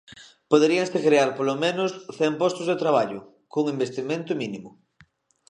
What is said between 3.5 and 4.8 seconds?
cun investimento mínimo.